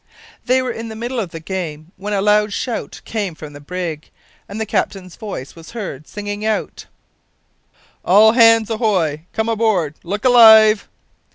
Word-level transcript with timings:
They 0.45 0.63
were 0.63 0.71
in 0.71 0.87
the 0.89 0.95
middle 0.95 1.19
of 1.19 1.29
the 1.29 1.39
game 1.39 1.91
when 1.95 2.11
a 2.13 2.23
loud 2.23 2.53
shout 2.53 3.01
came 3.05 3.35
from 3.35 3.53
the 3.53 3.59
brig, 3.59 4.09
and 4.49 4.59
the 4.59 4.65
captain's 4.65 5.15
voice 5.15 5.55
was 5.55 5.73
heard 5.73 6.07
singing 6.07 6.43
out: 6.43 6.87
"All 8.03 8.31
hands 8.31 8.71
ahoy! 8.71 9.27
come 9.31 9.47
aboard. 9.47 9.93
Look 10.01 10.25
alive!" 10.25 10.89